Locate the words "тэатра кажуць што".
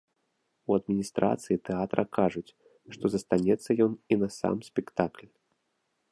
1.67-3.05